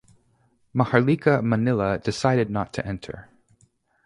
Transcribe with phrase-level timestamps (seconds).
[0.75, 3.29] Maharlika Manila decided not to enter.